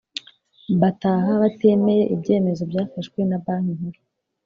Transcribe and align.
Bataha 0.81 1.31
batemeye 1.41 2.03
ibyemezo 2.13 2.63
byafashwe 2.71 3.19
na 3.29 3.37
Banki 3.43 3.71
Nkuru 3.77 3.99